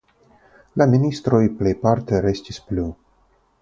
[0.81, 2.91] La ministroj plejparte restis plu.